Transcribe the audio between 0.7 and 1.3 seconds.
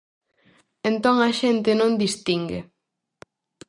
Entón a